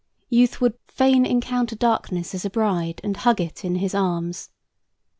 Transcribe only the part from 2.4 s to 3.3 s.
a bride and